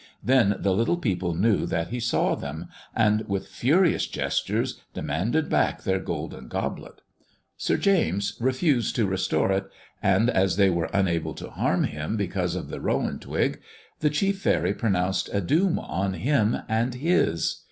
[0.23, 5.83] Then the little people knew that he saw them, and with furious gestures demanded back
[5.83, 7.01] their golden goblet.
[7.55, 9.69] Sir James refused to restore it,
[10.01, 12.81] and as they were unable 38 THE dwarf's chamber to harm him because of the
[12.81, 13.61] rowan twig,
[13.99, 17.57] the chief faery pronounced a doom on him and his.